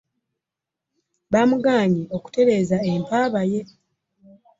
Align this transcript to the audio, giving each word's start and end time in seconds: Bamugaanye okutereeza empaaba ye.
Bamugaanye 1.33 2.03
okutereeza 2.17 2.77
empaaba 2.93 3.41
ye. 3.51 3.61